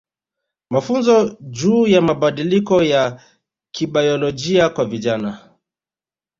[0.69, 3.21] Mafunzo juu ya mabadiliko ya
[3.71, 5.49] kibayolojia kwa vijana